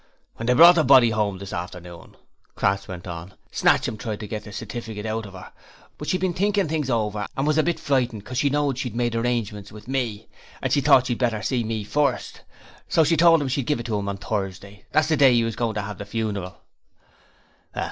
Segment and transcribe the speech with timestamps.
[0.37, 2.17] 'When they brought the body 'ome this afternoon,'
[2.55, 5.51] Crass went on, 'Snatchum tried to get the stifficut orf 'er,
[5.99, 8.79] but she'd been thinkin' things over and she was a bit frightened 'cos she knowed
[8.79, 10.27] she'd made arrangements with me,
[10.59, 12.41] and she thought she'd better see me first;
[12.87, 15.37] so she told 'im she'd give it to 'im on Thursday; that's the day as
[15.37, 16.59] 'e was goin' to 'ave the funeral.'